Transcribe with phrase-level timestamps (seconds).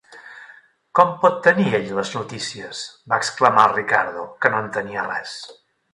[0.99, 2.81] "Com pot tenir ell les notícies?",
[3.13, 5.37] va exclamar el Ricardo, que no entenia res.